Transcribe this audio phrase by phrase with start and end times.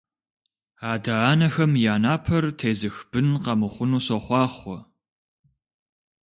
[0.91, 4.77] Адэ-анэхэм я напэр тезых бын къэмыхъуну сохъуахъуэ!